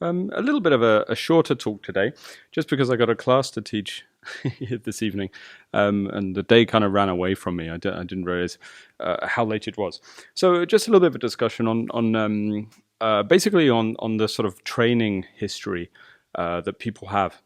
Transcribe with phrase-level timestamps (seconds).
[0.00, 2.12] Um, a little bit of a, a, shorter talk today,
[2.52, 4.04] just because I got a class to teach
[4.84, 5.28] this evening,
[5.74, 7.68] um, and the day kind of ran away from me.
[7.68, 8.56] I d- I didn't realize
[8.98, 10.00] uh, how late it was.
[10.34, 12.70] So, just a little bit of a discussion on on um,
[13.00, 15.90] uh, basically on on the sort of training history
[16.34, 17.42] uh, that people have,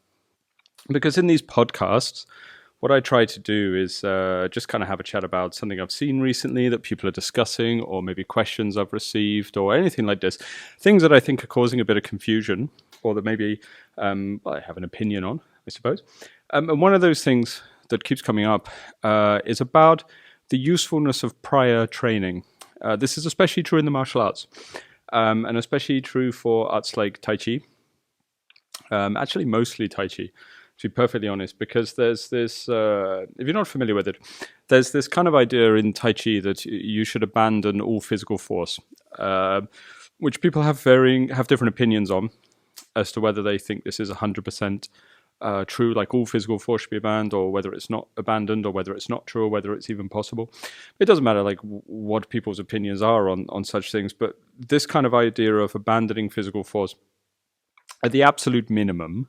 [0.89, 2.25] because in these podcasts
[2.85, 5.81] what I try to do is uh, just kind of have a chat about something
[5.81, 10.21] I've seen recently that people are discussing, or maybe questions I've received, or anything like
[10.21, 10.37] this.
[10.79, 12.69] Things that I think are causing a bit of confusion,
[13.03, 13.59] or that maybe
[13.97, 16.03] um, I have an opinion on, I suppose.
[16.51, 18.69] Um, and one of those things that keeps coming up
[19.03, 20.05] uh, is about
[20.51, 22.45] the usefulness of prior training.
[22.83, 24.47] Uh, this is especially true in the martial arts,
[25.11, 27.61] um, and especially true for arts like Tai Chi.
[28.91, 30.29] Um, actually, mostly Tai Chi
[30.79, 34.17] to be perfectly honest, because there's this, uh, if you're not familiar with it,
[34.69, 38.81] there's this kind of idea in Tai Chi that you should abandon all physical force,
[39.19, 39.63] uh,
[40.19, 42.31] which people have varying, have different opinions on
[42.97, 44.89] as to whether they think this is 100%
[45.41, 48.73] uh, true, like all physical force should be abandoned, or whether it's not abandoned, or
[48.73, 50.53] whether it's not true, or whether it's even possible.
[51.01, 54.13] It doesn't matter, like what people's opinions are on on such things.
[54.13, 56.95] But this kind of idea of abandoning physical force,
[58.03, 59.29] at the absolute minimum,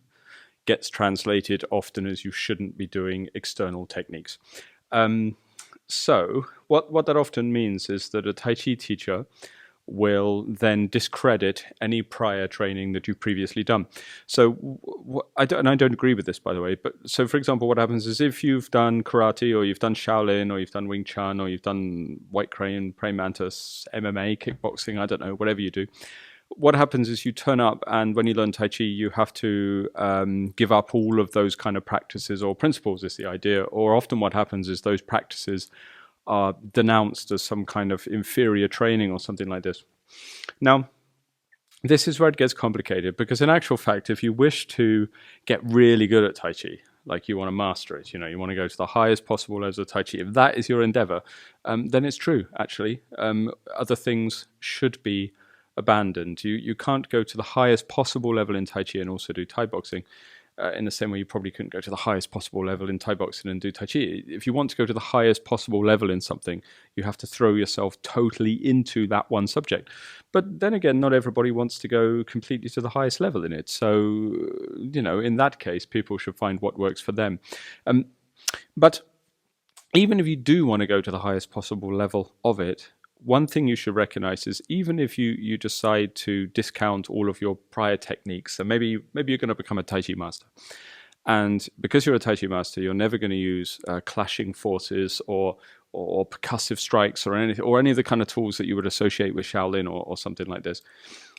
[0.65, 4.37] gets translated often as you shouldn't be doing external techniques.
[4.91, 5.37] Um,
[5.87, 9.25] so, what, what that often means is that a Tai Chi teacher
[9.87, 13.85] will then discredit any prior training that you've previously done.
[14.25, 16.73] So, I don't, and I don't agree with this, by the way.
[16.73, 20.51] But so, for example, what happens is if you've done karate, or you've done Shaolin,
[20.51, 25.05] or you've done Wing Chun, or you've done White Crane, Praying Mantis, MMA, kickboxing, I
[25.05, 25.85] don't know, whatever you do,
[26.55, 29.89] what happens is you turn up, and when you learn Tai Chi, you have to
[29.95, 33.63] um, give up all of those kind of practices or principles, is the idea.
[33.63, 35.69] Or often what happens is those practices
[36.27, 39.83] are denounced as some kind of inferior training or something like this.
[40.59, 40.89] Now,
[41.83, 45.07] this is where it gets complicated because, in actual fact, if you wish to
[45.45, 48.39] get really good at Tai Chi, like you want to master it, you know, you
[48.39, 50.81] want to go to the highest possible levels of Tai Chi, if that is your
[50.81, 51.21] endeavor,
[51.65, 53.01] um, then it's true, actually.
[53.19, 55.33] Um, other things should be
[55.77, 56.43] abandoned.
[56.43, 59.45] You you can't go to the highest possible level in Tai Chi and also do
[59.45, 60.03] Thai boxing.
[60.57, 62.97] Uh, in the same way, you probably couldn't go to the highest possible level in
[62.97, 63.99] Thai boxing and do Tai Chi.
[63.99, 66.61] If you want to go to the highest possible level in something,
[66.95, 69.89] you have to throw yourself totally into that one subject.
[70.31, 73.67] But then again, not everybody wants to go completely to the highest level in it.
[73.67, 73.91] So,
[74.77, 77.39] you know, in that case, people should find what works for them.
[77.85, 78.05] Um,
[78.77, 79.01] but
[79.93, 82.91] even if you do want to go to the highest possible level of it,
[83.25, 87.41] one thing you should recognize is even if you you decide to discount all of
[87.41, 90.45] your prior techniques, so maybe maybe you're going to become a Tai Chi master,
[91.25, 95.21] and because you're a Tai Chi master, you're never going to use uh, clashing forces
[95.27, 95.57] or,
[95.91, 98.85] or, percussive strikes or anything or any of the kind of tools that you would
[98.85, 100.81] associate with Shaolin or, or something like this.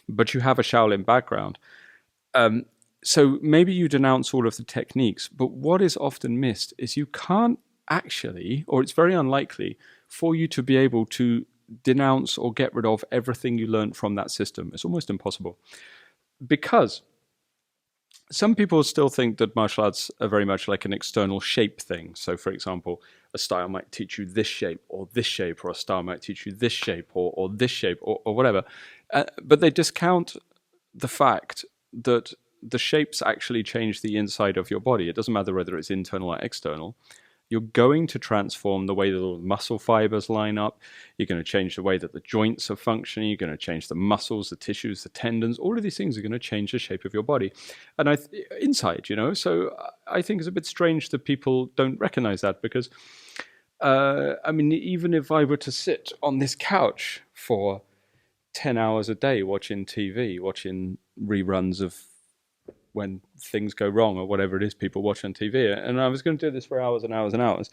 [0.08, 1.58] But you have a Shaolin background.
[2.34, 2.66] Um,
[3.04, 7.06] so maybe you denounce all of the techniques, but what is often missed is you
[7.06, 11.46] can't actually, or it's very unlikely, for you to be able to
[11.82, 14.70] denounce or get rid of everything you learned from that system.
[14.72, 15.58] It's almost impossible.
[16.46, 17.02] Because
[18.30, 22.14] some people still think that martial arts are very much like an external shape thing.
[22.14, 23.02] So, for example,
[23.34, 26.46] a style might teach you this shape or this shape, or a style might teach
[26.46, 28.64] you this shape or, or this shape or, or whatever.
[29.12, 30.36] Uh, but they discount
[30.94, 35.08] the fact that the shapes actually change the inside of your body.
[35.08, 36.96] It doesn't matter whether it's internal or external
[37.48, 40.80] you're going to transform the way that the muscle fibers line up.
[41.16, 43.28] You're going to change the way that the joints are functioning.
[43.28, 45.58] You're going to change the muscles, the tissues, the tendons.
[45.58, 47.52] All of these things are going to change the shape of your body.
[47.98, 49.76] And I th- inside, you know, so
[50.08, 52.90] I think it's a bit strange that people don't recognize that because,
[53.80, 57.82] uh, I mean, even if I were to sit on this couch for
[58.54, 61.96] 10 hours a day watching TV, watching reruns of
[62.96, 65.76] when things go wrong or whatever it is people watch on TV.
[65.86, 67.70] And I was going to do this for hours and hours and hours.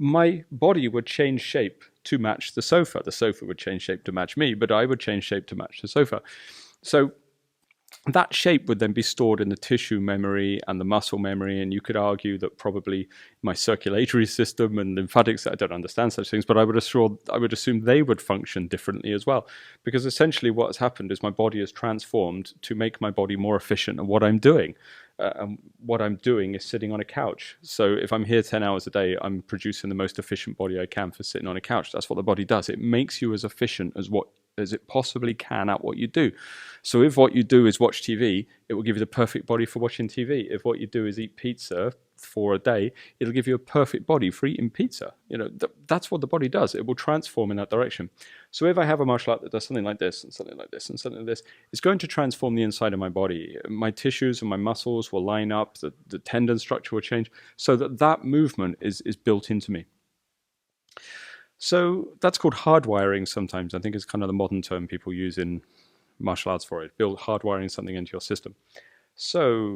[0.00, 3.02] My body would change shape to match the sofa.
[3.04, 5.80] The sofa would change shape to match me, but I would change shape to match
[5.80, 6.22] the sofa.
[6.82, 7.12] So
[8.06, 11.60] that shape would then be stored in the tissue memory and the muscle memory.
[11.60, 13.08] And you could argue that probably
[13.42, 17.38] my circulatory system and lymphatics, I don't understand such things, but I would, assure, I
[17.38, 19.48] would assume they would function differently as well.
[19.84, 23.56] Because essentially what has happened is my body has transformed to make my body more
[23.56, 24.74] efficient at what I'm doing.
[25.18, 27.56] Uh, and what I'm doing is sitting on a couch.
[27.62, 30.86] So if I'm here 10 hours a day, I'm producing the most efficient body I
[30.86, 31.90] can for sitting on a couch.
[31.90, 32.68] That's what the body does.
[32.68, 34.28] It makes you as efficient as what
[34.58, 36.32] as it possibly can at what you do.
[36.82, 39.66] So if what you do is watch TV, it will give you the perfect body
[39.66, 40.46] for watching TV.
[40.50, 44.06] If what you do is eat pizza for a day, it'll give you a perfect
[44.06, 45.14] body for eating pizza.
[45.28, 46.74] You know, th- that's what the body does.
[46.74, 48.10] It will transform in that direction.
[48.50, 50.70] So if I have a martial art that does something like this and something like
[50.70, 53.56] this and something like this, it's going to transform the inside of my body.
[53.68, 55.78] My tissues and my muscles will line up.
[55.78, 59.86] The, the tendon structure will change so that that movement is is built into me.
[61.58, 63.74] So that's called hardwiring sometimes.
[63.74, 65.60] I think it's kind of the modern term people use in
[66.18, 66.96] martial arts for it.
[66.96, 68.54] Build hardwiring something into your system.
[69.16, 69.66] So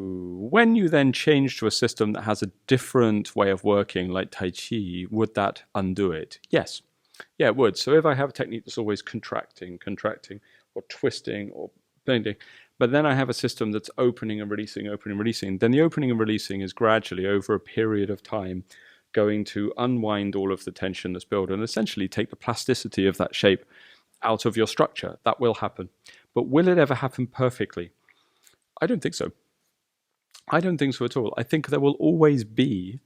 [0.51, 4.31] when you then change to a system that has a different way of working, like
[4.31, 6.39] Tai Chi, would that undo it?
[6.51, 6.83] Yes.
[7.39, 7.77] Yeah, it would.
[7.77, 10.41] So if I have a technique that's always contracting, contracting,
[10.75, 11.71] or twisting, or
[12.07, 12.37] bending,
[12.79, 15.83] but then I have a system that's opening and releasing, opening and releasing, then the
[15.83, 18.63] opening and releasing is gradually over a period of time
[19.13, 23.19] going to unwind all of the tension that's built and essentially take the plasticity of
[23.19, 23.65] that shape
[24.23, 25.19] out of your structure.
[25.25, 25.89] That will happen.
[26.35, 27.93] But will it ever happen perfectly?
[28.81, 29.33] I don't think so.
[30.49, 31.35] I don't think so at all.
[31.37, 33.01] I think there will always be,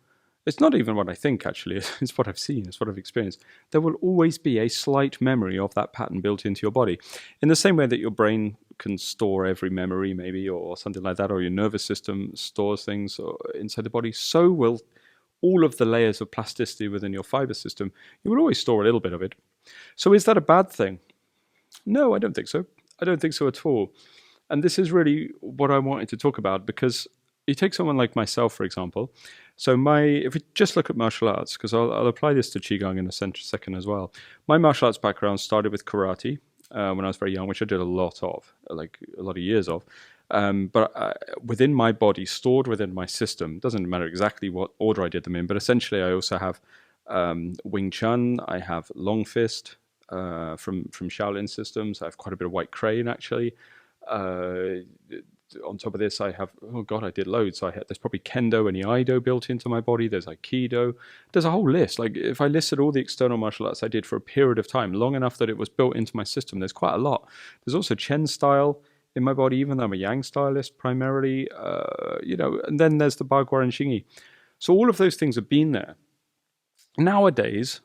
[0.47, 3.45] it's not even what I think actually, it's what I've seen, it's what I've experienced.
[3.71, 6.99] There will always be a slight memory of that pattern built into your body.
[7.43, 11.17] In the same way that your brain can store every memory, maybe, or something like
[11.17, 14.81] that, or your nervous system stores things uh, inside the body, so will
[15.47, 18.85] all of the layers of plasticity within your fiber system, you will always store a
[18.85, 19.35] little bit of it.
[19.95, 20.99] So is that a bad thing?
[21.85, 22.65] No, I don't think so.
[23.01, 23.93] I don't think so at all.
[24.51, 27.07] And this is really what I wanted to talk about because
[27.47, 29.13] you take someone like myself, for example.
[29.57, 32.61] So my, if we just look at martial arts, because I'll, I'll, apply this to
[32.61, 34.13] qigong in a second as well.
[34.49, 36.39] My martial arts background started with karate
[36.73, 39.33] uh, when I was very young, which I did a lot of, like a lot
[39.33, 39.85] of years of.
[40.31, 41.15] Um, but uh,
[41.45, 45.37] within my body, stored within my system, doesn't matter exactly what order I did them
[45.37, 46.61] in, but essentially I also have
[47.07, 49.77] um, Wing Chun, I have Long Fist
[50.09, 53.55] uh, from from Shaolin systems, I have quite a bit of White Crane actually.
[54.09, 54.83] Uh,
[55.65, 57.59] on top of this, I have oh god, I did loads.
[57.59, 60.09] So I had, there's probably kendo and iaido built into my body.
[60.09, 60.95] There's aikido.
[61.33, 62.01] There's a whole list.
[62.01, 64.67] Like if I listed all the external martial arts I did for a period of
[64.67, 67.29] time, long enough that it was built into my system, there's quite a lot.
[67.65, 68.81] There's also Chen style
[69.17, 71.49] in my body, even though I'm a Yang stylist primarily.
[71.57, 74.05] Uh, you know, and then there's the Bagua and Xingyi.
[74.59, 75.97] So all of those things have been there.
[76.99, 77.81] Nowadays,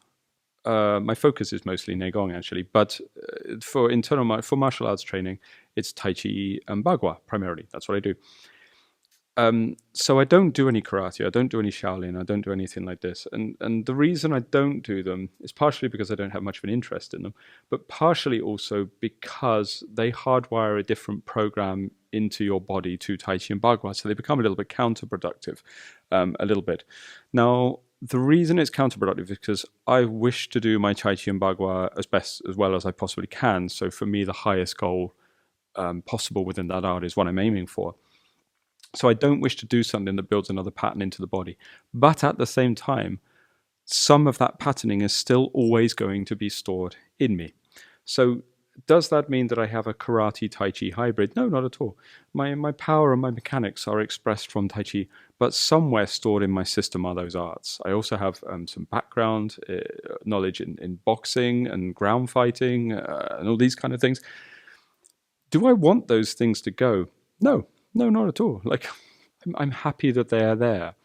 [0.65, 5.39] uh, my focus is mostly Neigong actually, but uh, for internal for martial arts training,
[5.75, 7.67] it's Tai Chi and Bagua primarily.
[7.71, 8.13] That's what I do.
[9.37, 12.51] Um, so I don't do any karate, I don't do any Shaolin, I don't do
[12.51, 13.27] anything like this.
[13.31, 16.57] And and the reason I don't do them is partially because I don't have much
[16.57, 17.33] of an interest in them,
[17.69, 23.47] but partially also because they hardwire a different program into your body to Tai Chi
[23.51, 25.61] and Bagua, so they become a little bit counterproductive,
[26.11, 26.83] um, a little bit.
[27.31, 31.39] Now the reason it's counterproductive is because I wish to do my Tai Chi and
[31.39, 33.69] Bagua as best as well as I possibly can.
[33.69, 35.13] So for me, the highest goal
[35.75, 37.95] um, possible within that art is what I'm aiming for.
[38.93, 41.57] So I don't wish to do something that builds another pattern into the body.
[41.93, 43.19] But at the same time,
[43.85, 47.53] some of that patterning is still always going to be stored in me.
[48.05, 48.41] So
[48.87, 51.35] does that mean that I have a karate Tai Chi hybrid?
[51.35, 51.97] No, not at all.
[52.33, 55.07] My, my power and my mechanics are expressed from Tai Chi,
[55.39, 57.79] but somewhere stored in my system are those arts.
[57.85, 59.79] I also have um, some background uh,
[60.25, 64.21] knowledge in, in boxing and ground fighting uh, and all these kind of things.
[65.49, 67.07] Do I want those things to go?
[67.41, 68.61] No, no, not at all.
[68.63, 68.87] Like,
[69.45, 70.95] I'm, I'm happy that they are there.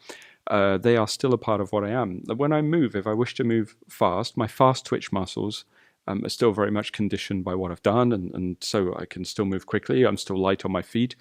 [0.46, 2.22] Uh, they are still a part of what I am.
[2.26, 5.64] When I move, if I wish to move fast, my fast twitch muscles
[6.06, 9.25] um, are still very much conditioned by what I've done, and, and so I can
[9.25, 10.04] still move quickly.
[10.04, 11.16] I'm still light on my feet.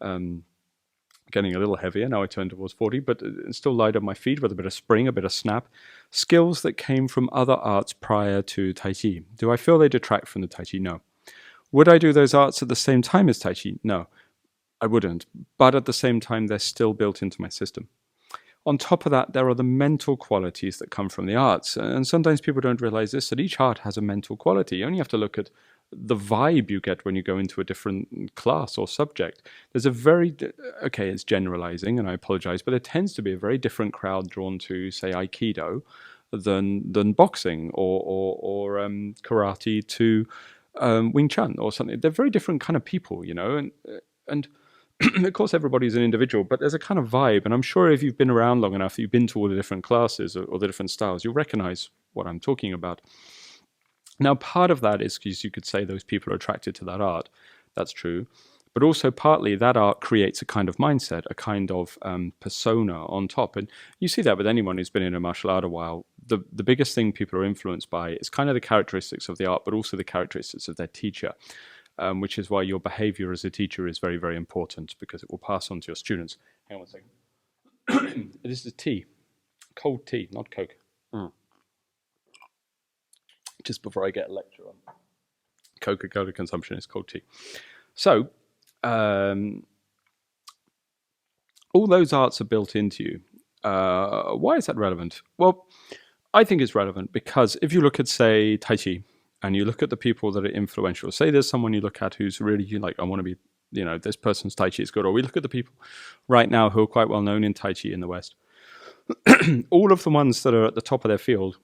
[0.00, 0.44] Um,
[1.30, 4.14] getting a little heavier now I turn towards 40, but uh, still light on my
[4.14, 5.68] feet with a bit of spring, a bit of snap.
[6.10, 9.22] Skills that came from other arts prior to Tai Chi.
[9.36, 10.78] Do I feel they detract from the Tai Chi?
[10.78, 11.00] No.
[11.72, 13.72] Would I do those arts at the same time as Tai Chi?
[13.82, 14.06] No.
[14.80, 15.26] I wouldn't.
[15.58, 17.88] But at the same time, they're still built into my system.
[18.66, 21.76] On top of that, there are the mental qualities that come from the arts.
[21.76, 24.78] And sometimes people don't realize this that each art has a mental quality.
[24.78, 25.50] You only have to look at
[25.92, 29.46] the vibe you get when you go into a different class or subject.
[29.72, 30.34] There's a very,
[30.82, 34.28] okay, it's generalizing, and I apologize, but there tends to be a very different crowd
[34.28, 35.82] drawn to, say, Aikido
[36.32, 40.26] than than boxing or, or, or um, karate to
[40.80, 42.00] um, Wing Chun or something.
[42.00, 43.70] They're very different kind of people, you know, and
[44.26, 44.48] and
[45.24, 47.44] of course, everybody's an individual, but there's a kind of vibe.
[47.44, 49.84] And I'm sure if you've been around long enough, you've been to all the different
[49.84, 53.02] classes or, or the different styles, you'll recognize what I'm talking about.
[54.18, 57.00] Now, part of that is because you could say those people are attracted to that
[57.00, 57.28] art.
[57.74, 58.26] That's true.
[58.72, 63.06] But also, partly that art creates a kind of mindset, a kind of um, persona
[63.06, 63.56] on top.
[63.56, 66.04] And you see that with anyone who's been in a martial art a while.
[66.26, 69.46] the, the biggest thing people are influenced by is kind of the characteristics of the
[69.46, 71.32] art, but also the characteristics of their teacher,
[71.98, 75.30] um, which is why your behavior as a teacher is very, very important because it
[75.30, 76.36] will pass on to your students.
[76.68, 78.38] Hang on one second.
[78.44, 79.04] this is tea,
[79.74, 80.76] cold tea, not Coke.
[81.14, 81.32] Mm.
[83.64, 84.94] Just before I get a lecture on
[85.80, 87.22] Coca Cola consumption, is cold tea.
[87.94, 88.28] So,
[88.82, 89.64] um,
[91.72, 93.20] all those arts are built into you.
[93.62, 95.22] Uh, why is that relevant?
[95.38, 95.66] Well,
[96.32, 99.02] I think it's relevant because if you look at, say, Tai Chi,
[99.42, 102.14] and you look at the people that are influential, say there's someone you look at
[102.14, 103.36] who's really like, I want to be,
[103.70, 105.74] you know, this person's Tai Chi is good, or we look at the people
[106.28, 108.34] right now who are quite well known in Tai Chi in the West.
[109.70, 111.58] all of the ones that are at the top of their field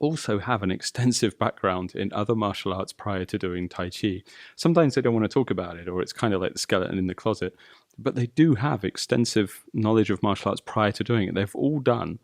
[0.00, 4.22] also have an extensive background in other martial arts prior to doing Tai Chi.
[4.54, 6.98] Sometimes they don't want to talk about it, or it's kind of like the skeleton
[6.98, 7.54] in the closet,
[7.98, 11.34] but they do have extensive knowledge of martial arts prior to doing it.
[11.34, 12.18] They've all done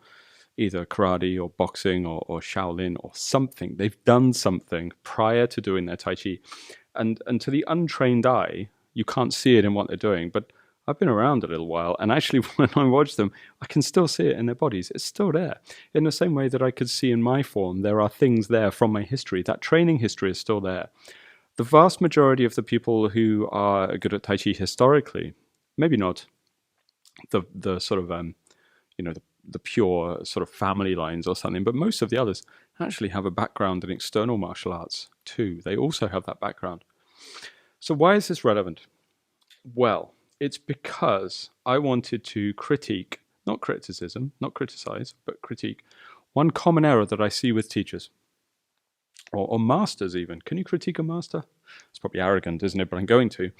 [0.56, 3.76] either karate or boxing or, or Shaolin or something.
[3.76, 6.38] They've done something prior to doing their Tai Chi.
[6.94, 10.30] And, and to the untrained eye, you can't see it in what they're doing.
[10.30, 10.52] But
[10.86, 14.08] I've been around a little while, and actually, when I watch them, I can still
[14.08, 14.92] see it in their bodies.
[14.94, 15.60] It's still there.
[15.94, 18.70] In the same way that I could see in my form, there are things there
[18.70, 19.42] from my history.
[19.42, 20.88] That training history is still there.
[21.56, 25.34] The vast majority of the people who are good at Tai Chi historically,
[25.76, 26.26] maybe not
[27.30, 28.34] the the sort of um,
[28.98, 32.16] you know the, the pure sort of family lines or something, but most of the
[32.16, 32.42] others
[32.80, 35.60] actually have a background in external martial arts too.
[35.64, 36.84] They also have that background.
[37.80, 38.86] So why is this relevant?
[39.74, 45.84] Well, it's because I wanted to critique, not criticism, not criticize, but critique,
[46.32, 48.10] one common error that I see with teachers
[49.32, 50.40] or, or masters even.
[50.42, 51.44] Can you critique a master?
[51.90, 52.90] It's probably arrogant, isn't it?
[52.90, 53.50] But I'm going to.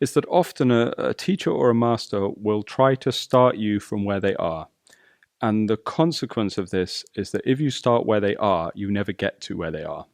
[0.00, 4.04] Is that often a, a teacher or a master will try to start you from
[4.04, 4.68] where they are.
[5.42, 9.12] And the consequence of this is that if you start where they are, you never
[9.12, 10.06] get to where they are.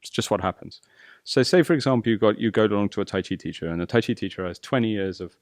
[0.00, 0.80] It's just what happens.
[1.24, 3.80] So, say for example, you got you go along to a Tai Chi teacher, and
[3.80, 5.36] the Tai Chi teacher has 20 years of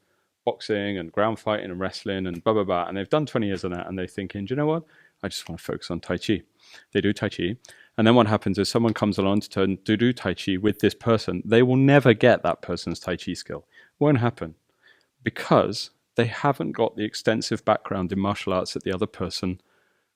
[0.45, 3.65] boxing and ground fighting and wrestling and blah blah blah, and they've done 20 years
[3.65, 4.85] of that, and they're thinking, do you know what?
[5.23, 6.43] I just want to focus on Tai Chi.
[6.93, 7.57] They do Tai Chi,
[7.97, 10.95] and then what happens is someone comes along to, to do Tai Chi with this
[10.95, 11.43] person.
[11.45, 13.67] They will never get that person's Tai Chi skill.
[13.99, 14.55] Won't happen
[15.23, 19.59] because they haven't got the extensive background in martial arts that the other person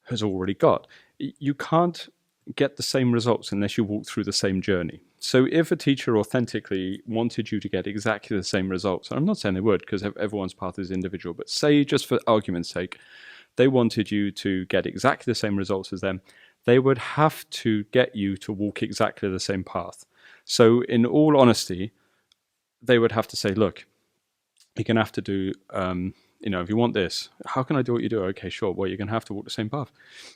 [0.02, 0.87] has already got.
[1.18, 2.11] You can't
[2.56, 5.00] get the same results unless you walk through the same journey.
[5.18, 9.25] So if a teacher authentically wanted you to get exactly the same results, and I'm
[9.25, 12.99] not saying they would because everyone's path is individual, but say just for argument's sake,
[13.56, 16.20] they wanted you to get exactly the same results as them,
[16.66, 20.04] they would have to get you to walk exactly the same path.
[20.44, 21.92] So in all honesty,
[22.82, 23.87] they would have to say, look,
[24.76, 26.14] you're going to have to do um,
[26.44, 28.22] you know, if you want this, how can I do what you do?
[28.24, 28.70] Okay, sure.
[28.70, 29.90] Well, you're going to have to walk the same path.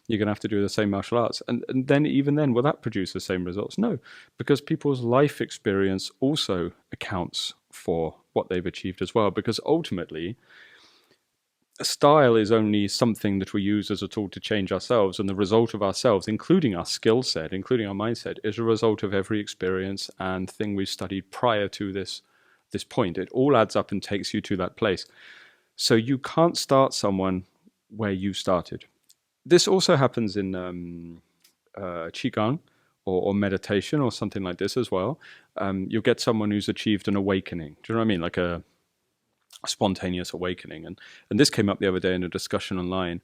[0.07, 1.42] You're going to have to do the same martial arts.
[1.49, 3.76] And, and then, even then, will that produce the same results?
[3.76, 3.99] No,
[4.38, 9.30] because people's life experience also accounts for what they've achieved as well.
[9.30, 10.37] Because ultimately,
[11.83, 15.18] style is only something that we use as a tool to change ourselves.
[15.18, 19.02] And the result of ourselves, including our skill set, including our mindset, is a result
[19.02, 22.23] of every experience and thing we've studied prior to this,
[22.71, 23.19] this point.
[23.19, 25.07] It all adds up and takes you to that place.
[25.77, 27.45] So you can't start someone
[27.89, 28.85] where you started.
[29.47, 31.23] This also happens in um,
[31.77, 32.59] uh, Qigong
[33.05, 35.19] or, or, meditation or something like this as well.
[35.57, 37.77] Um, you'll get someone who's achieved an awakening.
[37.83, 38.21] Do you know what I mean?
[38.21, 38.63] Like a,
[39.67, 40.87] spontaneous awakening.
[40.87, 43.21] And, and this came up the other day in a discussion online,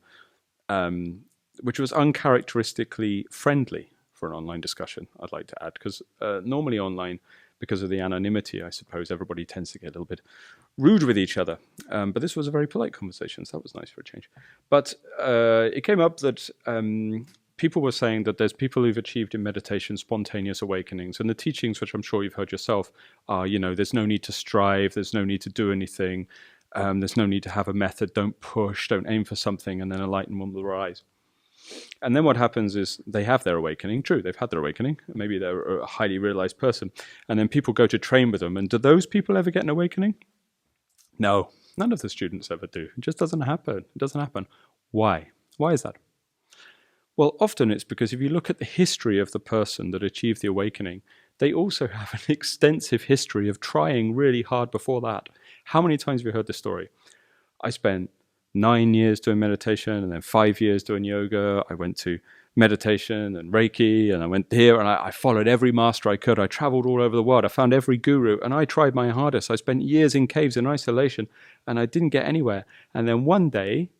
[0.69, 1.21] um,
[1.61, 6.79] which was uncharacteristically friendly for an online discussion, I'd like to add, because uh, normally
[6.79, 7.21] online,
[7.59, 10.21] because of the anonymity, I suppose everybody tends to get a little bit
[10.79, 11.59] rude with each other.
[11.91, 14.29] Um, but this was a very polite conversation, so that was nice for a change.
[14.71, 19.35] But uh, it came up that um, people were saying that there's people who've achieved
[19.35, 22.93] in meditation spontaneous awakenings, and the teachings, which I'm sure you've heard yourself,
[23.29, 26.27] are you know there's no need to strive, there's no need to do anything,
[26.75, 29.91] um, there's no need to have a method, don't push, don't aim for something, and
[29.93, 31.03] then enlightenment will arise.
[32.03, 34.03] And then what happens is they have their awakening.
[34.03, 34.99] True, they've had their awakening.
[35.15, 36.91] Maybe they're a highly realized person.
[37.29, 38.57] And then people go to train with them.
[38.57, 40.17] And do those people ever get an awakening?
[41.19, 42.89] No, none of the students ever do.
[42.97, 43.79] It just doesn't happen.
[43.79, 44.47] It doesn't happen.
[44.91, 45.29] Why?
[45.57, 45.97] Why is that?
[47.17, 50.43] Well, often it's because if you look at the history of the person that achieved
[50.43, 51.03] the awakening,
[51.39, 55.29] they also have an extensive history of trying really hard before that.
[55.65, 56.89] How many times have you heard this story?
[57.63, 58.11] I spent
[58.55, 61.65] nine years doing meditation and then five years doing yoga.
[61.69, 62.19] I went to
[62.57, 66.39] meditation and Reiki, and I went here and I, I, followed every master I could.
[66.39, 67.45] I traveled all over the world.
[67.45, 69.51] I found every guru, and I tried my hardest.
[69.51, 71.27] I spent years in caves in isolation,
[71.67, 72.65] and I didn't get anywhere.
[72.95, 73.91] And then one day,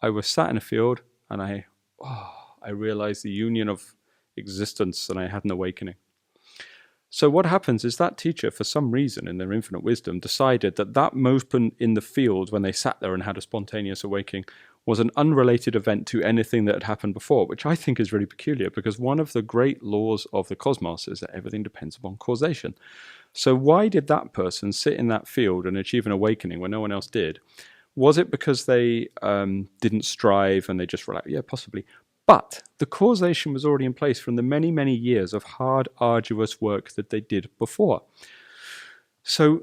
[0.00, 1.64] I was sat in a field, and I,
[2.00, 2.32] oh,
[2.62, 3.96] I realized the union of
[4.36, 5.94] existence and I had an awakening.
[7.08, 10.94] So what happens is that teacher, for some reason in their infinite wisdom, decided that
[10.94, 14.44] that moment in the field when they sat there and had a spontaneous awakening
[14.86, 18.26] was an unrelated event to anything that had happened before, which I think is really
[18.26, 22.16] peculiar because one of the great laws of the cosmos is that everything depends upon
[22.16, 22.74] causation.
[23.32, 26.80] So why did that person sit in that field and achieve an awakening when no
[26.80, 27.40] one else did?
[27.96, 31.30] Was it because they um, didn't strive and they just relaxed?
[31.30, 31.84] Yeah, possibly.
[32.26, 36.60] But the causation was already in place from the many, many years of hard, arduous
[36.60, 38.02] work that they did before.
[39.22, 39.62] So,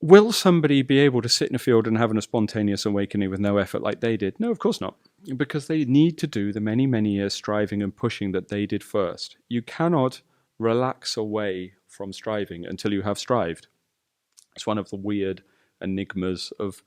[0.00, 3.40] will somebody be able to sit in a field and have a spontaneous awakening with
[3.40, 4.38] no effort like they did?
[4.38, 4.96] No, of course not.
[5.36, 8.84] Because they need to do the many, many years striving and pushing that they did
[8.84, 9.36] first.
[9.48, 10.20] You cannot
[10.58, 13.66] relax away from striving until you have strived.
[14.54, 15.42] It's one of the weird
[15.80, 16.82] enigmas of,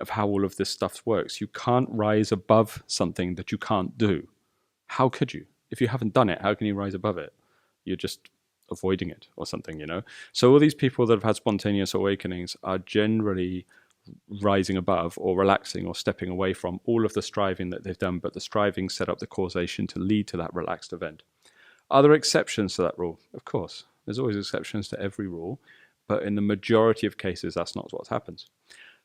[0.00, 1.40] of how all of this stuff works.
[1.40, 4.28] You can't rise above something that you can't do
[4.88, 5.46] how could you?
[5.70, 7.32] If you haven't done it, how can you rise above it?
[7.84, 8.28] You're just
[8.70, 10.02] avoiding it or something, you know?
[10.32, 13.66] So all these people that have had spontaneous awakenings are generally
[14.40, 18.18] rising above or relaxing or stepping away from all of the striving that they've done,
[18.18, 21.22] but the striving set up the causation to lead to that relaxed event.
[21.90, 23.18] Are there exceptions to that rule?
[23.34, 23.84] Of course.
[24.04, 25.60] There's always exceptions to every rule,
[26.06, 28.46] but in the majority of cases, that's not what happens.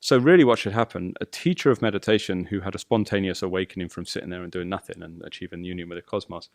[0.03, 1.13] So, really, what should happen?
[1.21, 5.01] A teacher of meditation who had a spontaneous awakening from sitting there and doing nothing
[5.01, 6.49] and achieving union with the cosmos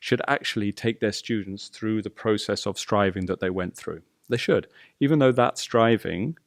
[0.00, 4.00] should actually take their students through the process of striving that they went through.
[4.30, 4.68] They should.
[5.00, 6.38] Even though that striving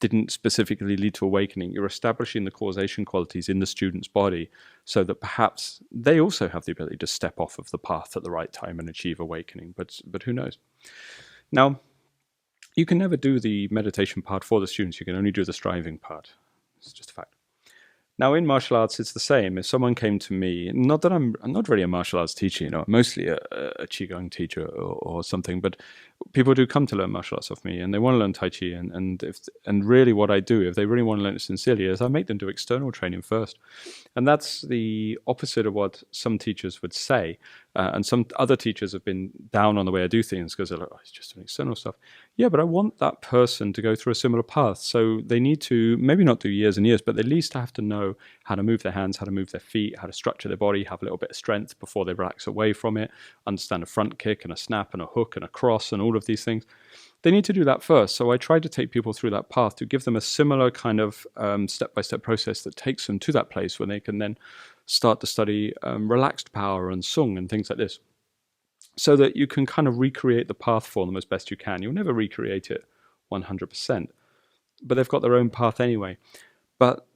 [0.00, 4.50] didn't specifically lead to awakening, you're establishing the causation qualities in the student's body
[4.84, 8.24] so that perhaps they also have the ability to step off of the path at
[8.24, 9.72] the right time and achieve awakening.
[9.76, 10.58] But, but who knows?
[11.52, 11.78] Now,
[12.74, 15.00] you can never do the meditation part for the students.
[15.00, 16.32] You can only do the striving part.
[16.78, 17.34] It's just a fact.
[18.18, 19.56] Now, in martial arts, it's the same.
[19.56, 22.64] If someone came to me, not that I'm, I'm not really a martial arts teacher,
[22.64, 23.38] you know, mostly a,
[23.78, 25.80] a qigong teacher or, or, something, but
[26.34, 28.50] people do come to learn martial arts off me, and they want to learn tai
[28.50, 28.66] chi.
[28.66, 31.40] And and if and really, what I do, if they really want to learn it
[31.40, 33.58] sincerely, is I make them do external training first,
[34.14, 37.38] and that's the opposite of what some teachers would say.
[37.74, 40.68] Uh, and some other teachers have been down on the way I do things because
[40.68, 41.94] they're like, oh, it's just doing external stuff.
[42.36, 44.78] Yeah, but I want that person to go through a similar path.
[44.78, 47.82] So they need to maybe not do years and years, but at least have to
[47.82, 50.56] know how to move their hands, how to move their feet, how to structure their
[50.58, 53.10] body, have a little bit of strength before they relax away from it,
[53.46, 56.16] understand a front kick and a snap and a hook and a cross and all
[56.16, 56.66] of these things.
[57.22, 58.16] They need to do that first.
[58.16, 61.00] So I try to take people through that path to give them a similar kind
[61.00, 61.24] of
[61.68, 64.36] step by step process that takes them to that place where they can then
[64.86, 67.98] start to study um, relaxed power and sung and things like this.
[68.96, 71.80] So that you can kind of recreate the path for them as best you can.
[71.80, 72.84] You'll never recreate it
[73.32, 74.08] 100%,
[74.82, 76.18] but they've got their own path anyway.
[76.78, 77.06] But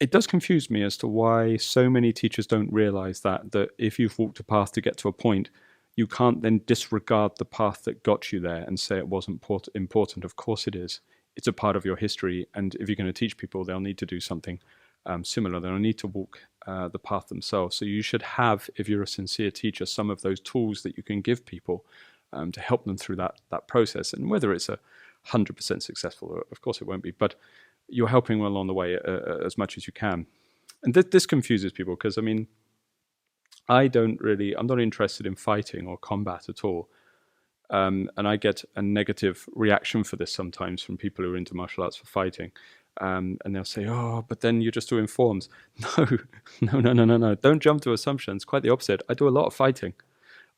[0.00, 3.98] it does confuse me as to why so many teachers don't realize that that if
[3.98, 5.48] you've walked a path to get to a point,
[5.94, 9.42] you can't then disregard the path that got you there and say it wasn't
[9.74, 10.24] important.
[10.24, 11.00] Of course it is.
[11.36, 13.98] It's a part of your history, and if you're going to teach people, they'll need
[13.98, 14.58] to do something
[15.06, 15.60] um, similar.
[15.60, 17.76] They'll need to walk uh, the path themselves.
[17.76, 21.02] So you should have, if you're a sincere teacher, some of those tools that you
[21.02, 21.84] can give people
[22.32, 24.12] um, to help them through that that process.
[24.12, 24.78] And whether it's a
[25.24, 27.34] hundred percent successful, of course it won't be, but
[27.88, 30.26] you're helping them along the way uh, uh as much as you can.
[30.82, 32.46] And th- this confuses people because I mean,
[33.68, 36.88] I don't really, I'm not interested in fighting or combat at all.
[37.70, 41.54] Um, and I get a negative reaction for this sometimes from people who are into
[41.54, 42.52] martial arts for fighting.
[43.00, 45.48] Um, and they'll say, "Oh, but then you're just doing forms."
[46.60, 47.34] No, no, no, no, no, no.
[47.34, 48.44] Don't jump to assumptions.
[48.44, 49.02] Quite the opposite.
[49.08, 49.94] I do a lot of fighting.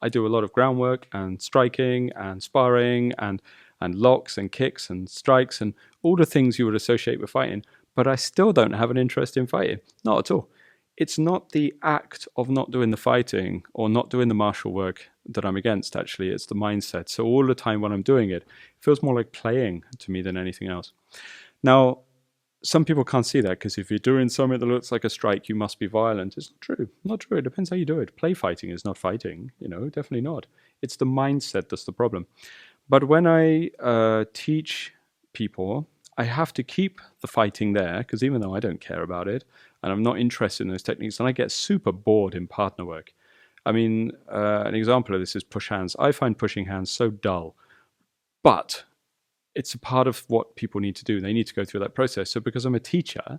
[0.03, 3.41] I do a lot of groundwork and striking and sparring and
[3.81, 7.65] and locks and kicks and strikes and all the things you would associate with fighting.
[7.95, 9.79] But I still don't have an interest in fighting.
[10.05, 10.51] Not at all.
[10.97, 15.09] It's not the act of not doing the fighting or not doing the martial work
[15.27, 15.97] that I'm against.
[15.97, 17.09] Actually, it's the mindset.
[17.09, 18.49] So all the time when I'm doing it, it
[18.81, 20.93] feels more like playing to me than anything else.
[21.63, 22.01] Now,
[22.65, 25.49] some people can't see that because if you're doing something that looks like a strike,
[25.49, 26.37] you must be violent.
[26.37, 26.89] It's not true.
[27.05, 27.39] Not true.
[27.39, 28.17] It depends how you do it.
[28.17, 29.53] Play fighting is not fighting.
[29.61, 30.47] You know, definitely not.
[30.81, 32.27] It's the mindset that's the problem.
[32.89, 34.95] But when I uh, teach
[35.35, 39.29] people, I have to keep the fighting there because even though I don't care about
[39.29, 39.45] it
[39.83, 43.13] and I'm not interested in those techniques, and I get super bored in partner work.
[43.67, 45.95] I mean, uh, an example of this is push hands.
[45.99, 47.55] I find pushing hands so dull,
[48.43, 48.85] but
[49.55, 51.21] it's a part of what people need to do.
[51.21, 52.31] They need to go through that process.
[52.31, 53.39] So because I'm a teacher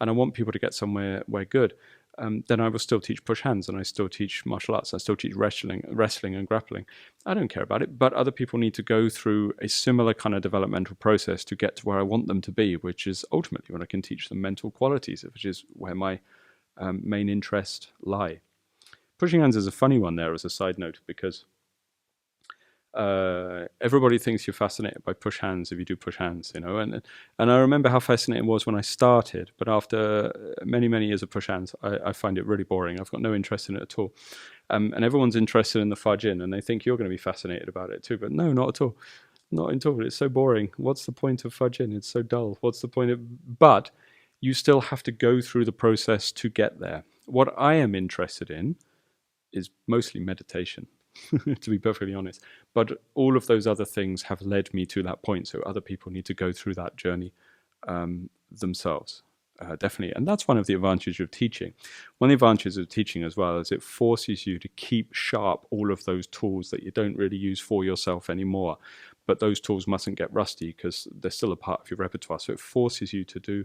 [0.00, 1.74] and I want people to get somewhere where good,
[2.18, 4.94] um, then I will still teach push hands and I still teach martial arts.
[4.94, 6.86] I still teach wrestling, wrestling and grappling.
[7.26, 10.34] I don't care about it, but other people need to go through a similar kind
[10.34, 13.72] of developmental process to get to where I want them to be, which is ultimately
[13.72, 16.20] when I can teach them mental qualities, which is where my
[16.78, 18.40] um, main interest lie.
[19.18, 21.44] pushing hands is a funny one there as a side note because
[22.96, 26.78] uh, everybody thinks you're fascinated by push hands if you do push hands, you know.
[26.78, 27.02] And
[27.38, 31.22] and I remember how fascinating it was when I started, but after many many years
[31.22, 32.98] of push hands, I, I find it really boring.
[32.98, 34.14] I've got no interest in it at all.
[34.70, 37.18] Um, and everyone's interested in the fa jing, and they think you're going to be
[37.18, 38.16] fascinated about it too.
[38.16, 38.96] But no, not at all.
[39.50, 40.04] Not at all.
[40.04, 40.70] It's so boring.
[40.78, 41.92] What's the point of fa jing?
[41.92, 42.56] It's so dull.
[42.62, 43.58] What's the point of?
[43.58, 43.90] But
[44.40, 47.04] you still have to go through the process to get there.
[47.26, 48.76] What I am interested in
[49.52, 50.86] is mostly meditation
[51.60, 52.42] to be perfectly honest.
[52.74, 55.48] But all of those other things have led me to that point.
[55.48, 57.32] So other people need to go through that journey
[57.86, 59.22] um, themselves.
[59.58, 60.14] Uh, definitely.
[60.14, 61.72] And that's one of the advantages of teaching.
[62.18, 65.66] One of the advantages of teaching as well is it forces you to keep sharp
[65.70, 68.76] all of those tools that you don't really use for yourself anymore.
[69.26, 72.38] But those tools mustn't get rusty because they're still a part of your repertoire.
[72.38, 73.64] So it forces you to do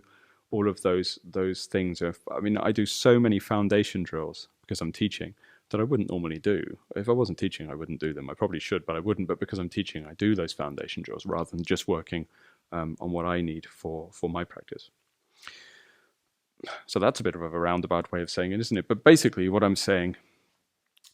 [0.50, 2.02] all of those those things.
[2.02, 5.34] I mean, I do so many foundation drills because I'm teaching
[5.71, 6.63] that I wouldn't normally do.
[6.95, 8.29] If I wasn't teaching, I wouldn't do them.
[8.29, 9.27] I probably should, but I wouldn't.
[9.27, 12.27] But because I'm teaching, I do those foundation drills rather than just working
[12.71, 14.89] um, on what I need for, for my practice.
[16.86, 18.88] So that's a bit of a roundabout way of saying it, isn't it?
[18.88, 20.15] But basically, what I'm saying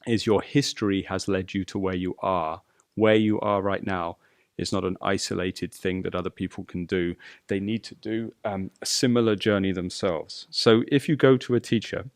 [0.05, 2.61] is your history has led you to where you are.
[2.95, 4.17] Where you are right now
[4.57, 7.15] is not an isolated thing that other people can do.
[7.47, 10.47] They need to do um, a similar journey themselves.
[10.49, 12.09] So if you go to a teacher,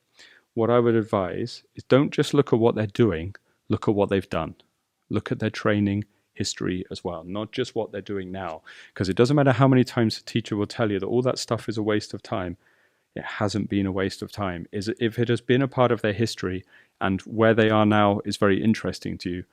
[0.54, 3.36] what I would advise is don't just look at what they're doing,
[3.70, 4.56] look at what they've done.
[5.10, 8.62] Look at their training history as well, not just what they're doing now.
[8.94, 11.40] Because it doesn't matter how many times a teacher will tell you that all that
[11.40, 12.58] stuff is a waste of time,
[13.16, 14.68] it hasn't been a waste of time.
[14.72, 16.64] Is if it has been a part of their history
[17.00, 19.44] and where they are now is very interesting to you,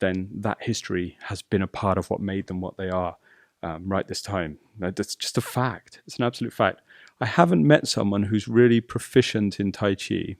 [0.00, 3.16] then that history has been a part of what made them what they are
[3.62, 4.58] um, right this time.
[4.78, 6.00] That's just a fact.
[6.06, 6.82] It's an absolute fact.
[7.20, 10.36] I haven't met someone who's really proficient in Tai Chi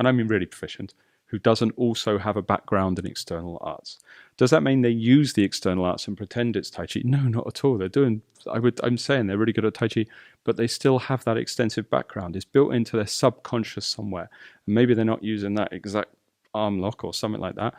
[0.00, 0.94] and I mean really proficient,
[1.26, 3.98] who doesn't also have a background in external arts.
[4.38, 7.02] Does that mean they use the external arts and pretend it's Tai Chi?
[7.04, 7.76] No, not at all.
[7.76, 10.06] They're doing, I would, I'm saying they're really good at Tai Chi,
[10.42, 12.34] but they still have that extensive background.
[12.34, 14.30] It's built into their subconscious somewhere.
[14.66, 16.14] And maybe they're not using that exact
[16.54, 17.74] arm lock or something like that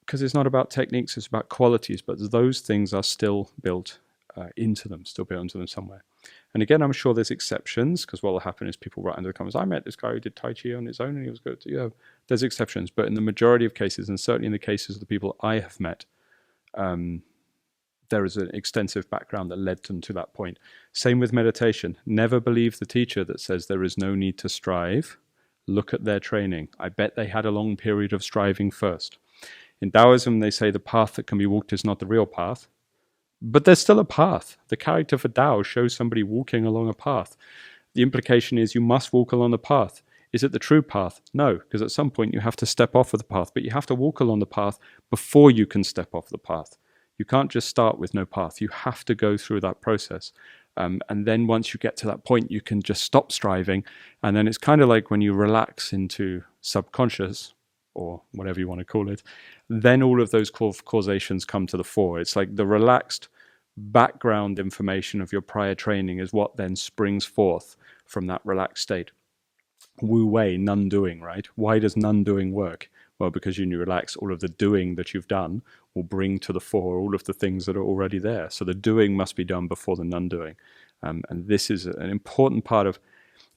[0.00, 3.98] because it's not about techniques, it's about qualities, but those things are still built
[4.36, 6.02] uh, into them, still built into them somewhere.
[6.54, 9.32] And again, I'm sure there's exceptions because what will happen is people write under the
[9.32, 11.40] comments, I met this guy who did Tai Chi on his own and he was
[11.40, 11.60] good.
[11.66, 11.88] Yeah,
[12.28, 12.90] there's exceptions.
[12.90, 15.58] But in the majority of cases, and certainly in the cases of the people I
[15.58, 16.04] have met,
[16.74, 17.22] um,
[18.08, 20.58] there is an extensive background that led them to that point.
[20.92, 21.96] Same with meditation.
[22.06, 25.18] Never believe the teacher that says there is no need to strive.
[25.66, 26.68] Look at their training.
[26.78, 29.18] I bet they had a long period of striving first.
[29.80, 32.68] In Taoism, they say the path that can be walked is not the real path.
[33.46, 34.56] But there's still a path.
[34.68, 37.36] The character for Tao shows somebody walking along a path.
[37.92, 40.02] The implication is you must walk along the path.
[40.32, 41.20] Is it the true path?
[41.34, 43.70] No, because at some point you have to step off of the path, but you
[43.70, 44.78] have to walk along the path
[45.10, 46.78] before you can step off the path.
[47.18, 48.62] You can't just start with no path.
[48.62, 50.32] You have to go through that process.
[50.78, 53.84] Um, and then once you get to that point, you can just stop striving.
[54.22, 57.52] And then it's kind of like when you relax into subconscious
[57.92, 59.22] or whatever you want to call it,
[59.68, 62.18] then all of those causations come to the fore.
[62.18, 63.28] It's like the relaxed
[63.76, 69.10] background information of your prior training is what then springs forth from that relaxed state.
[70.00, 71.46] Wu Wei, none doing, right?
[71.56, 72.90] Why does none doing work?
[73.18, 75.62] Well, because when you relax, all of the doing that you've done
[75.94, 78.50] will bring to the fore all of the things that are already there.
[78.50, 80.56] So the doing must be done before the none doing.
[81.02, 82.98] Um, and this is an important part of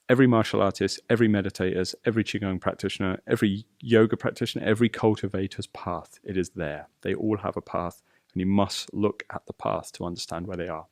[0.10, 6.20] every martial artist, every meditators, every Qigong practitioner, every yoga practitioner, every cultivator's path.
[6.24, 6.88] It is there.
[7.02, 8.04] They all have a path
[8.38, 10.86] and you must look at the path to understand where they are.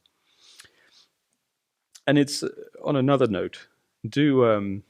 [2.07, 2.49] And it's uh,
[2.83, 3.67] on another note,
[4.07, 4.81] do um,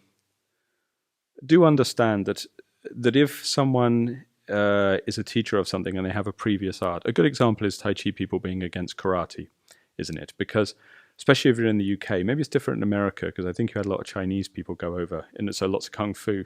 [1.46, 2.46] do understand that
[2.84, 7.04] that if someone uh, is a teacher of something and they have a previous art,
[7.06, 9.50] a good example is Tai Chi people being against karate,
[9.98, 10.34] isn't it?
[10.38, 10.76] Because
[11.18, 13.80] especially if you're in the UK, maybe it's different in America because I think you
[13.80, 16.46] had a lot of Chinese people go over, and so lots of kung fu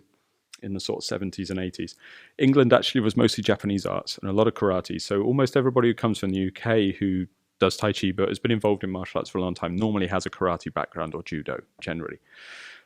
[0.62, 1.96] in the sort of 70s and 80s.
[2.38, 5.02] England actually was mostly Japanese arts and a lot of karate.
[5.02, 7.28] So almost everybody who comes from the UK who
[7.60, 10.08] does Tai Chi but has been involved in martial arts for a long time normally
[10.08, 12.20] has a karate background or judo generally.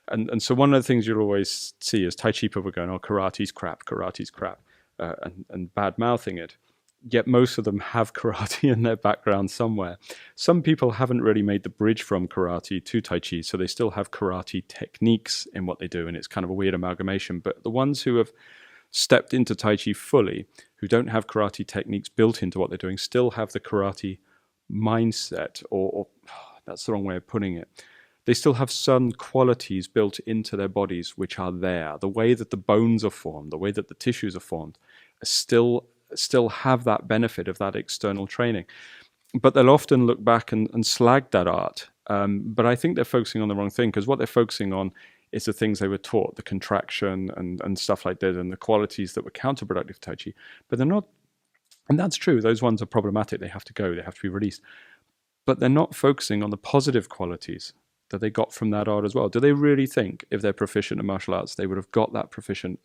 [0.09, 2.89] And, and so one of the things you'll always see is Tai Chi people going,
[2.89, 4.59] oh, karate's crap, karate's crap,
[4.99, 6.57] uh, and, and bad mouthing it
[7.09, 9.97] yet most of them have karate in their background somewhere.
[10.35, 13.91] Some people haven't really made the bridge from karate to Tai Chi, so they still
[13.91, 17.39] have karate techniques in what they do, and it's kind of a weird amalgamation.
[17.39, 18.31] But the ones who have
[18.91, 22.97] stepped into Tai Chi fully, who don't have karate techniques built into what they're doing,
[22.97, 24.19] still have the karate
[24.71, 26.07] mindset, or, or
[26.65, 27.67] that's the wrong way of putting it.
[28.25, 31.97] they still have some qualities built into their bodies which are there.
[31.99, 34.77] The way that the bones are formed, the way that the tissues are formed,
[35.21, 35.87] are still
[36.19, 38.65] still have that benefit of that external training.
[39.41, 41.89] But they'll often look back and, and slag that art.
[42.07, 44.91] Um, but I think they're focusing on the wrong thing because what they're focusing on
[45.31, 48.57] is the things they were taught, the contraction and, and stuff like that, and the
[48.57, 50.33] qualities that were counterproductive to Tai Chi.
[50.69, 51.07] But they're not,
[51.89, 53.39] and that's true, those ones are problematic.
[53.39, 54.61] They have to go, they have to be released.
[55.45, 57.73] But they're not focusing on the positive qualities
[58.11, 59.27] that they got from that art as well.
[59.27, 62.29] Do they really think if they're proficient in martial arts, they would have got that
[62.29, 62.79] proficient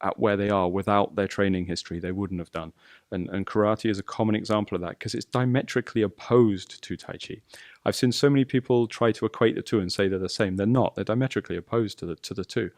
[0.00, 1.98] at where they are without their training history?
[1.98, 2.72] They wouldn't have done.
[3.10, 7.16] And, and karate is a common example of that because it's diametrically opposed to Tai
[7.16, 7.36] Chi.
[7.84, 10.56] I've seen so many people try to equate the two and say they're the same.
[10.56, 10.94] They're not.
[10.94, 12.70] They're diametrically opposed to the to the two,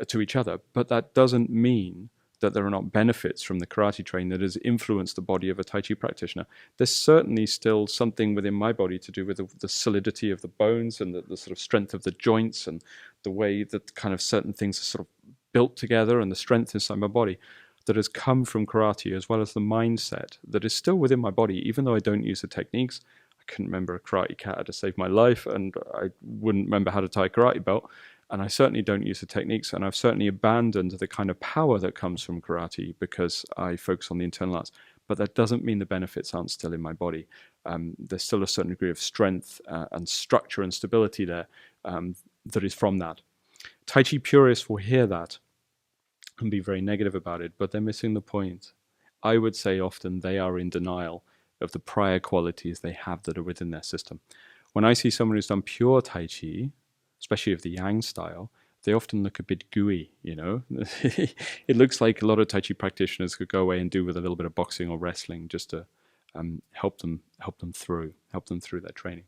[0.00, 0.60] uh, to each other.
[0.72, 4.56] But that doesn't mean that there are not benefits from the karate training that has
[4.58, 6.46] influenced the body of a Tai Chi practitioner.
[6.76, 10.48] There's certainly still something within my body to do with the, the solidity of the
[10.48, 12.84] bones and the, the, sort of strength of the joints and
[13.22, 15.15] the way that kind of certain things are sort of
[15.56, 17.38] built together and the strength inside my body
[17.86, 21.30] that has come from karate as well as the mindset that is still within my
[21.30, 23.00] body, even though I don't use the techniques.
[23.40, 27.00] I couldn't remember a karate kata to save my life and I wouldn't remember how
[27.00, 27.88] to tie a karate belt
[28.30, 31.78] and I certainly don't use the techniques, and I've certainly abandoned the kind of power
[31.78, 34.72] that comes from karate because I focus on the internal arts.
[35.08, 37.28] But that doesn't mean the benefits aren't still in my body.
[37.64, 41.46] Um, there's still a certain degree of strength uh, and structure and stability there
[41.84, 42.16] um,
[42.46, 43.20] that is from that.
[43.86, 45.38] Tai Chi purists will hear that
[46.40, 48.72] and be very negative about it, but they're missing the point.
[49.22, 51.24] I would say often they are in denial
[51.60, 54.20] of the prior qualities they have that are within their system.
[54.72, 56.70] When I see someone who's done pure Tai Chi,
[57.18, 58.50] especially of the Yang style,
[58.84, 60.62] they often look a bit gooey, you know.
[60.70, 64.16] it looks like a lot of Tai Chi practitioners could go away and do with
[64.16, 65.86] a little bit of boxing or wrestling just to
[66.34, 69.24] um, help them help them through, help them through their training.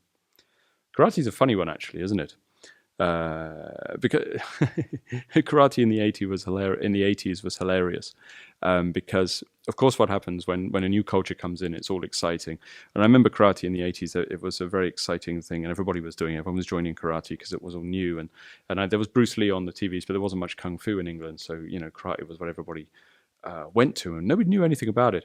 [0.97, 2.37] Karate is a funny one, actually, isn't it?
[2.98, 4.24] Uh, because
[5.37, 6.84] karate in the 80s was hilarious.
[6.84, 8.12] In the 80s was hilarious
[8.62, 12.02] um, because, of course, what happens when when a new culture comes in, it's all
[12.02, 12.58] exciting.
[12.94, 16.00] And I remember karate in the 80s; it was a very exciting thing, and everybody
[16.00, 16.38] was doing it.
[16.38, 18.18] Everyone was joining karate because it was all new.
[18.18, 18.30] And
[18.68, 20.98] and I, there was Bruce Lee on the TVs, but there wasn't much kung fu
[20.98, 22.88] in England, so you know, karate was what everybody
[23.44, 25.24] uh, went to, and nobody knew anything about it.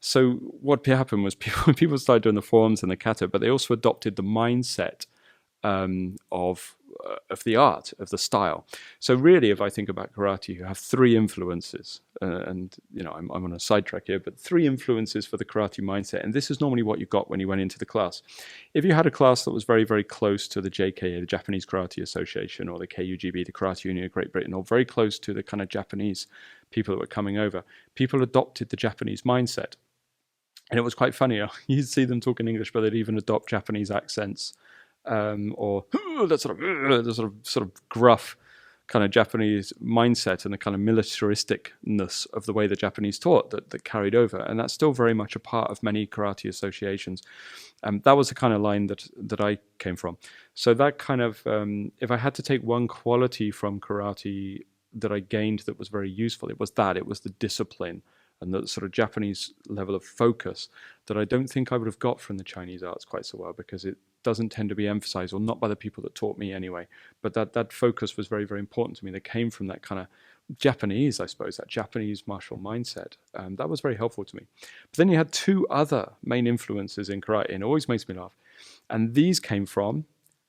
[0.00, 3.48] So what happened was people people started doing the forms and the kata, but they
[3.50, 5.06] also adopted the mindset
[5.64, 6.76] um, of
[7.30, 8.66] of the art of the style.
[9.00, 13.12] So really, if I think about karate, you have three influences, uh, and you know
[13.12, 16.50] I'm, I'm on a sidetrack here, but three influences for the karate mindset, and this
[16.50, 18.22] is normally what you got when you went into the class.
[18.74, 21.66] If you had a class that was very very close to the JKA, the Japanese
[21.66, 25.34] Karate Association, or the KUGB, the Karate Union of Great Britain, or very close to
[25.34, 26.26] the kind of Japanese
[26.70, 29.74] people that were coming over, people adopted the Japanese mindset.
[30.70, 31.42] And it was quite funny.
[31.66, 34.54] You'd see them talk in English, but they'd even adopt Japanese accents
[35.06, 35.84] um, or
[36.26, 38.36] that sort of the sort of sort of gruff
[38.88, 43.50] kind of Japanese mindset and the kind of militaristicness of the way the Japanese taught
[43.50, 47.22] that, that carried over, and that's still very much a part of many karate associations.
[47.84, 50.18] Um, that was the kind of line that that I came from.
[50.54, 55.12] So that kind of, um, if I had to take one quality from karate that
[55.12, 58.02] I gained that was very useful, it was that it was the discipline
[58.42, 60.68] and the sort of Japanese level of focus
[61.06, 63.52] that I don't think I would have got from the Chinese arts quite so well
[63.52, 66.52] because it doesn't tend to be emphasized, or not by the people that taught me
[66.52, 66.86] anyway.
[67.20, 69.10] But that that focus was very very important to me.
[69.10, 70.06] That came from that kind of
[70.58, 73.16] Japanese, I suppose, that Japanese martial mindset.
[73.34, 74.46] Um, that was very helpful to me.
[74.90, 78.14] But then you had two other main influences in karate, and it always makes me
[78.14, 78.34] laugh.
[78.90, 80.04] And these came from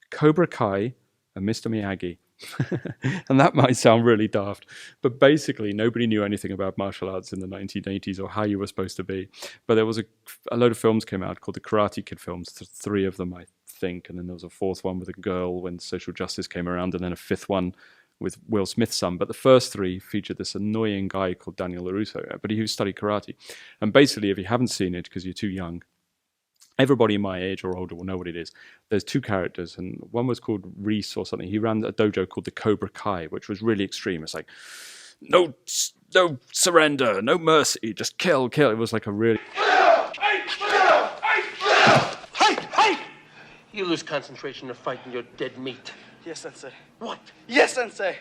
[0.09, 0.93] Cobra Kai
[1.36, 1.67] and Mr.
[1.71, 2.17] Miyagi.
[3.29, 4.65] and that might sound really daft,
[5.01, 8.67] but basically nobody knew anything about martial arts in the 1980s or how you were
[8.67, 9.29] supposed to be.
[9.65, 10.03] But there was a,
[10.51, 13.45] a load of films came out called the Karate Kid films, three of them, I
[13.73, 16.69] think, and then there was a fourth one with a girl when social justice came
[16.69, 17.75] around, and then a fifth one
[18.19, 19.17] with Will Smith's son.
[19.17, 23.36] But the first three featured this annoying guy called Daniel LaRusso, but he studied karate.
[23.81, 25.83] And basically, if you haven't seen it because you're too young,
[26.79, 28.51] everybody my age or older will know what it is.
[28.89, 31.47] There's two characters, and one was called Reese or something.
[31.47, 34.23] He ran a dojo called the Cobra Kai, which was really extreme.
[34.23, 34.49] It's like
[35.21, 35.53] no,
[36.13, 38.71] no surrender, no mercy, just kill, kill.
[38.71, 39.39] It was like a really.
[43.73, 45.91] You lose concentration of fighting your dead meat.
[46.23, 46.69] Yes, Sensei.
[46.99, 47.19] What?
[47.47, 48.17] Yes, Sensei.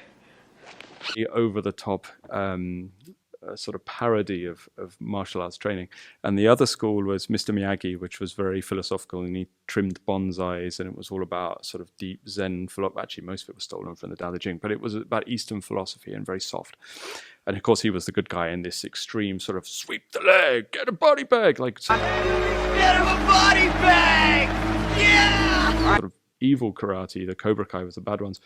[1.15, 2.91] The over the top um,
[3.55, 5.89] sort of parody of, of martial arts training.
[6.25, 7.55] And the other school was Mr.
[7.55, 11.83] Miyagi, which was very philosophical and he trimmed bonsais and it was all about sort
[11.83, 13.01] of deep Zen philosophy.
[13.01, 15.29] Actually, most of it was stolen from the Tao Te Ching, but it was about
[15.29, 16.79] Eastern philosophy and very soft.
[17.47, 20.21] And of course, he was the good guy in this extreme sort of sweep the
[20.21, 21.81] leg, get a body bag, like.
[21.81, 24.72] Get him a body bag!
[24.99, 25.99] Yeah!
[26.41, 27.27] Evil karate.
[27.27, 28.41] The Cobra Kai was the bad ones.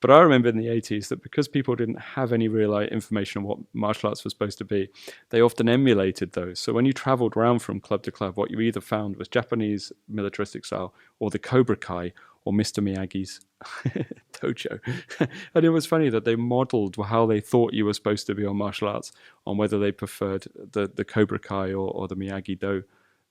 [0.00, 3.48] But I remember in the 80s that because people didn't have any real information on
[3.48, 4.88] what martial arts was supposed to be,
[5.28, 6.58] they often emulated those.
[6.58, 9.92] So when you traveled around from club to club, what you either found was Japanese
[10.08, 12.14] militaristic style or the Cobra Kai
[12.46, 12.82] or Mr.
[12.82, 13.40] Miyagi's
[14.32, 14.80] dojo.
[15.54, 18.46] and it was funny that they modeled how they thought you were supposed to be
[18.46, 19.12] on martial arts
[19.46, 22.84] on whether they preferred the, the Cobra Kai or, or the Miyagi Do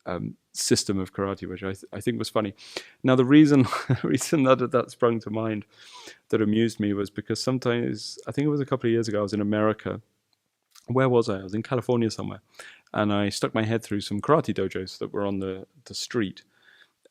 [0.09, 2.53] um, system of karate, which I, th- I think was funny.
[3.03, 3.67] Now, the reason
[4.03, 5.65] reason that that sprung to mind
[6.29, 9.19] that amused me was because sometimes I think it was a couple of years ago
[9.19, 10.01] I was in America.
[10.87, 11.39] Where was I?
[11.39, 12.41] I was in California somewhere,
[12.93, 16.43] and I stuck my head through some karate dojos that were on the the street.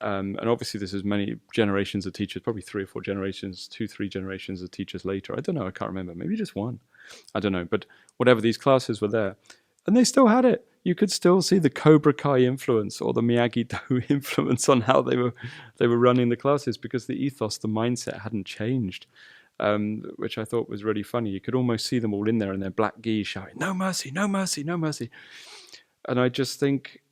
[0.00, 3.88] Um, and obviously, this is many generations of teachers, probably three or four generations, two,
[3.88, 5.34] three generations of teachers later.
[5.37, 5.66] I don't know.
[5.66, 6.14] I can't remember.
[6.14, 6.78] Maybe just one.
[7.34, 7.64] I don't know.
[7.64, 7.84] But
[8.16, 9.37] whatever, these classes were there,
[9.88, 13.20] and they still had it you could still see the Cobra Kai influence or the
[13.20, 15.35] Miyagi Do influence on how they were
[15.77, 19.07] they were running the classes because the ethos, the mindset hadn't changed,
[19.61, 21.29] um, which I thought was really funny.
[21.31, 24.11] You could almost see them all in there in their black gi shouting, "No mercy,
[24.11, 25.11] no mercy, no mercy,"
[26.09, 27.03] and I just think,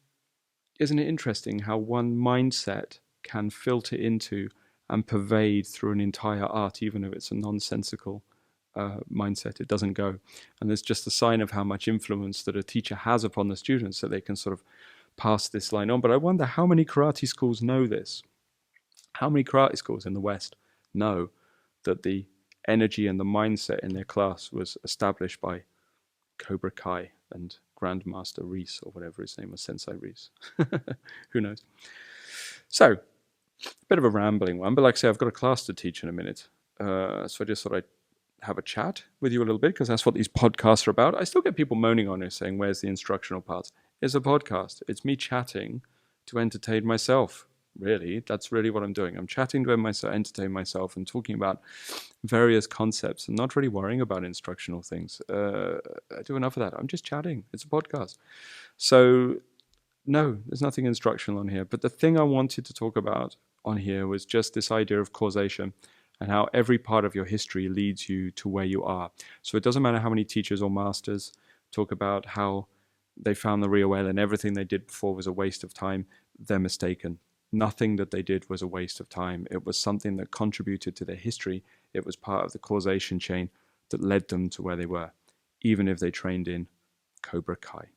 [0.81, 4.49] isn't it interesting how one mindset can filter into
[4.89, 8.23] and pervade through an entire art, even if it's a nonsensical
[8.77, 9.61] uh, mindset.
[9.61, 10.19] It doesn't go.
[10.61, 13.57] And there's just a sign of how much influence that a teacher has upon the
[13.57, 14.63] students that they can sort of
[15.17, 16.01] pass this line on.
[16.01, 18.23] But I wonder how many karate schools know this?
[19.15, 20.57] How many karate schools in the West
[20.93, 21.31] know
[21.85, 22.27] that the
[22.69, 25.63] energy and the mindset in their class was established by
[26.39, 30.31] Cobra Kai and Grandmaster Reese, or whatever his name was, Sensei Reese?
[31.31, 31.63] Who knows?
[32.69, 35.65] So, a bit of a rambling one, but like I say, I've got a class
[35.67, 36.49] to teach in a minute.
[36.79, 37.85] Uh, so I just thought I'd
[38.47, 41.21] have a chat with you a little bit because that's what these podcasts are about.
[41.21, 43.73] I still get people moaning on it saying, Where's the instructional parts?
[44.01, 44.83] It's a podcast.
[44.89, 45.83] It's me chatting
[46.27, 47.47] to entertain myself.
[47.79, 49.19] Really, that's really what I'm doing.
[49.19, 51.61] I'm chatting to entertain myself, and talking about
[52.25, 55.21] various concepts, and not really worrying about instructional things.
[55.29, 55.79] Uh,
[56.17, 56.79] I do enough of that.
[56.79, 57.45] I'm just chatting.
[57.53, 58.17] It's a podcast.
[58.79, 59.37] So,
[60.07, 61.67] no, there's nothing instructional on here.
[61.67, 65.13] But the thing I wanted to talk about on here was just this idea of
[65.13, 65.75] causation
[66.21, 69.11] and how every part of your history leads you to where you are.
[69.43, 71.33] So it doesn't matter how many teachers or masters
[71.71, 72.69] talk about how
[73.17, 76.07] they found the real well and everything they did before was a waste of time,
[76.39, 77.19] they're mistaken.
[77.53, 79.47] Nothing that they did was a waste of time.
[79.51, 81.63] It was something that contributed to their history.
[81.95, 83.51] It was part of the causation chain
[83.91, 85.13] that led them to where they were,
[85.63, 86.67] even if they trained in
[87.23, 87.89] Cobra Kai.